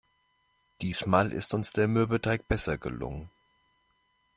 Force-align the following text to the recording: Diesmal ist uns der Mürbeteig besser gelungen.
Diesmal 0.81 1.31
ist 1.31 1.53
uns 1.53 1.73
der 1.73 1.87
Mürbeteig 1.87 2.47
besser 2.47 2.75
gelungen. 2.79 3.29